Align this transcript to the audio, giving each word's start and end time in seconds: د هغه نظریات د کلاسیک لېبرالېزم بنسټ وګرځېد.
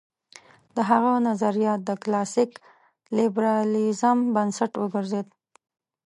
د 0.75 0.77
هغه 0.89 1.11
نظریات 1.27 1.79
د 1.85 1.91
کلاسیک 2.03 2.51
لېبرالېزم 3.17 4.17
بنسټ 4.35 4.71
وګرځېد. 4.77 5.27